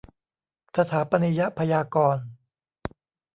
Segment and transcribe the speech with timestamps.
[0.77, 2.25] สถาปนียพยากรณ์